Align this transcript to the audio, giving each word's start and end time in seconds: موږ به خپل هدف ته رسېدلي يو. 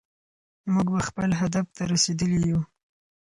موږ 0.73 0.87
به 0.93 1.01
خپل 1.09 1.29
هدف 1.41 1.65
ته 1.75 1.81
رسېدلي 1.93 2.39
يو. 2.51 2.59